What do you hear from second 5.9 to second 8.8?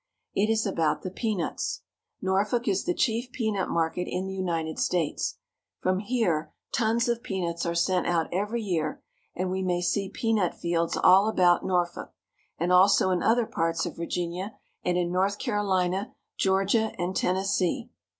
here tons of peanuts are sent out every